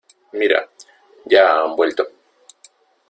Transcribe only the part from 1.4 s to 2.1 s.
han vuelto.